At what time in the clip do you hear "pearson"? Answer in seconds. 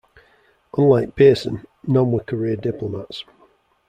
1.15-1.63